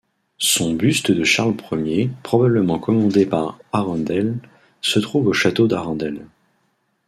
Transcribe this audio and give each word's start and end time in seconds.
Son 0.39 0.73
buste 0.73 1.11
de 1.11 1.23
Charles 1.23 1.53
Ier, 1.73 2.09
probablement 2.23 2.79
commandé 2.79 3.27
par 3.27 3.59
Arundel, 3.71 4.39
se 4.81 4.97
trouve 4.97 5.27
au 5.27 5.33
château 5.33 5.67
d'Arundel. 5.67 6.25